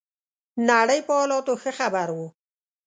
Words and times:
نړۍ 0.69 0.99
په 1.07 1.13
حالاتو 1.19 1.53
ښه 1.61 1.71
خبر 1.79 2.07
وو. 2.15 2.27